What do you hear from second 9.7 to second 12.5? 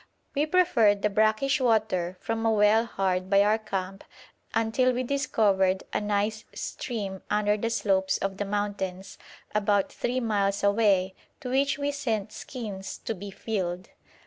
three miles away, to which we sent